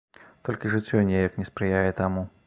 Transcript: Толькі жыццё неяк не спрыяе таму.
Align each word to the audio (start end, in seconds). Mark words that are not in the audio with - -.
Толькі 0.47 0.71
жыццё 0.75 1.03
неяк 1.09 1.37
не 1.41 1.45
спрыяе 1.49 1.91
таму. 2.01 2.25